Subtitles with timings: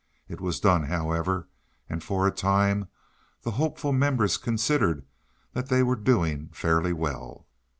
[0.27, 1.47] It was done, however,
[1.87, 2.87] and for a time
[3.43, 5.05] the hopeful members considered
[5.53, 7.45] that they were doing fairly well.